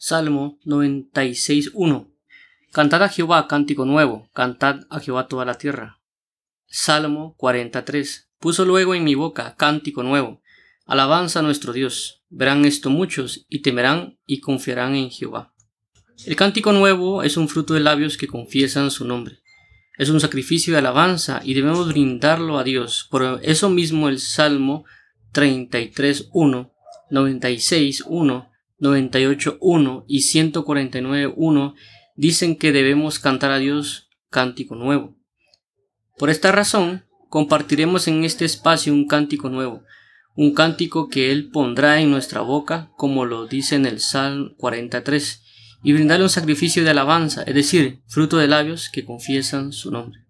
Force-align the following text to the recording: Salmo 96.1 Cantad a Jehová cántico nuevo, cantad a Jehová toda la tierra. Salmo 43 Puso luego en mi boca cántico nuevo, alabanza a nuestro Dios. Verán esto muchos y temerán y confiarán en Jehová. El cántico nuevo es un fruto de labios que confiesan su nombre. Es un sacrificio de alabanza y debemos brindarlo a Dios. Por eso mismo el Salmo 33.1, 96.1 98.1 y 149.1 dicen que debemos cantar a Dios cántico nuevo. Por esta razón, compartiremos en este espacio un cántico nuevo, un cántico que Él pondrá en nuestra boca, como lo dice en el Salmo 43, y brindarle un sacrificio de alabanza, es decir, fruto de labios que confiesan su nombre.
Salmo 0.00 0.60
96.1 0.64 2.06
Cantad 2.70 3.02
a 3.02 3.08
Jehová 3.08 3.48
cántico 3.48 3.84
nuevo, 3.84 4.30
cantad 4.32 4.82
a 4.90 5.00
Jehová 5.00 5.26
toda 5.26 5.44
la 5.44 5.54
tierra. 5.54 5.98
Salmo 6.68 7.34
43 7.36 8.30
Puso 8.38 8.64
luego 8.64 8.94
en 8.94 9.02
mi 9.02 9.16
boca 9.16 9.56
cántico 9.56 10.04
nuevo, 10.04 10.40
alabanza 10.86 11.40
a 11.40 11.42
nuestro 11.42 11.72
Dios. 11.72 12.22
Verán 12.28 12.64
esto 12.64 12.90
muchos 12.90 13.44
y 13.48 13.60
temerán 13.62 14.20
y 14.24 14.38
confiarán 14.38 14.94
en 14.94 15.10
Jehová. 15.10 15.52
El 16.24 16.36
cántico 16.36 16.72
nuevo 16.72 17.24
es 17.24 17.36
un 17.36 17.48
fruto 17.48 17.74
de 17.74 17.80
labios 17.80 18.16
que 18.16 18.28
confiesan 18.28 18.92
su 18.92 19.04
nombre. 19.04 19.40
Es 19.96 20.10
un 20.10 20.20
sacrificio 20.20 20.74
de 20.74 20.78
alabanza 20.78 21.40
y 21.42 21.54
debemos 21.54 21.88
brindarlo 21.88 22.56
a 22.56 22.62
Dios. 22.62 23.08
Por 23.10 23.40
eso 23.42 23.68
mismo 23.68 24.08
el 24.08 24.20
Salmo 24.20 24.84
33.1, 25.32 26.70
96.1 27.10 28.47
98.1 28.80 30.04
y 30.06 30.20
149.1 30.20 31.74
dicen 32.16 32.56
que 32.56 32.72
debemos 32.72 33.18
cantar 33.18 33.50
a 33.50 33.58
Dios 33.58 34.08
cántico 34.30 34.74
nuevo. 34.74 35.16
Por 36.16 36.30
esta 36.30 36.52
razón, 36.52 37.04
compartiremos 37.28 38.08
en 38.08 38.24
este 38.24 38.44
espacio 38.44 38.92
un 38.92 39.06
cántico 39.06 39.48
nuevo, 39.48 39.82
un 40.34 40.54
cántico 40.54 41.08
que 41.08 41.30
Él 41.30 41.50
pondrá 41.50 42.00
en 42.00 42.10
nuestra 42.10 42.40
boca, 42.40 42.90
como 42.96 43.24
lo 43.24 43.46
dice 43.46 43.76
en 43.76 43.86
el 43.86 44.00
Salmo 44.00 44.50
43, 44.56 45.42
y 45.82 45.92
brindarle 45.92 46.24
un 46.24 46.30
sacrificio 46.30 46.84
de 46.84 46.90
alabanza, 46.90 47.42
es 47.42 47.54
decir, 47.54 48.00
fruto 48.06 48.36
de 48.38 48.48
labios 48.48 48.88
que 48.90 49.04
confiesan 49.04 49.72
su 49.72 49.90
nombre. 49.90 50.27